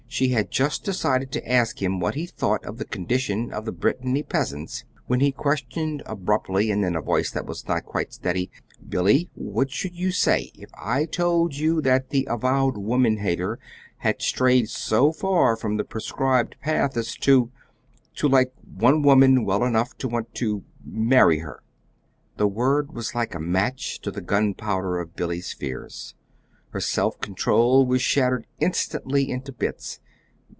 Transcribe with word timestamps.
She 0.11 0.27
had 0.27 0.51
just 0.51 0.83
decided 0.83 1.31
to 1.31 1.49
ask 1.51 1.81
him 1.81 2.01
what 2.01 2.15
he 2.15 2.25
thought 2.25 2.65
of 2.65 2.77
the 2.77 2.83
condition 2.83 3.53
of 3.53 3.63
the 3.63 3.71
Brittany 3.71 4.23
peasants, 4.23 4.83
when 5.07 5.21
he 5.21 5.31
questioned 5.31 6.03
abruptly, 6.05 6.69
and 6.69 6.83
in 6.83 6.97
a 6.97 7.01
voice 7.01 7.31
that 7.31 7.45
was 7.45 7.65
not 7.65 7.85
quite 7.85 8.11
steady: 8.11 8.51
"Billy, 8.89 9.29
what 9.35 9.71
should 9.71 9.95
you 9.95 10.11
say 10.11 10.51
if 10.53 10.69
I 10.77 11.03
should 11.03 11.11
tell 11.13 11.47
you 11.49 11.81
that 11.83 12.09
the 12.09 12.27
avowed 12.29 12.75
woman 12.75 13.19
hater 13.19 13.57
had 13.99 14.21
strayed 14.21 14.67
so 14.69 15.13
far 15.13 15.55
from 15.55 15.77
the 15.77 15.85
prescribed 15.85 16.57
path 16.61 16.97
as 16.97 17.15
to 17.19 17.49
to 18.15 18.27
like 18.27 18.51
one 18.65 19.03
woman 19.03 19.45
well 19.45 19.63
enough 19.63 19.91
as 19.91 19.95
to 19.99 20.09
want 20.09 20.33
to 20.35 20.63
marry 20.83 21.39
her?" 21.39 21.63
The 22.35 22.49
word 22.49 22.91
was 22.93 23.15
like 23.15 23.33
a 23.33 23.39
match 23.39 24.01
to 24.01 24.11
the 24.11 24.19
gunpowder 24.21 24.99
of 24.99 25.15
Billy's 25.15 25.53
fears. 25.53 26.15
Her 26.71 26.79
self 26.81 27.19
control 27.19 27.85
was 27.85 28.01
shattered 28.01 28.47
instantly 28.59 29.29
into 29.29 29.51
bits. 29.51 29.99